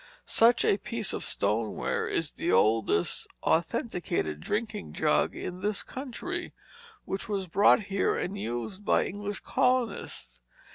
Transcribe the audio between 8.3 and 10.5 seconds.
used by English colonists.